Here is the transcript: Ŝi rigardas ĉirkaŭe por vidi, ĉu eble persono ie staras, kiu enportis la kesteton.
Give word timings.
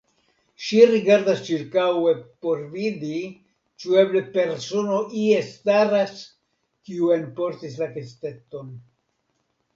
Ŝi 0.67 0.77
rigardas 0.91 1.41
ĉirkaŭe 1.49 2.13
por 2.45 2.63
vidi, 2.71 3.19
ĉu 3.83 3.99
eble 4.05 4.25
persono 4.39 5.03
ie 5.25 5.45
staras, 5.51 6.17
kiu 6.91 7.15
enportis 7.19 7.79
la 7.85 7.91
kesteton. 8.01 8.75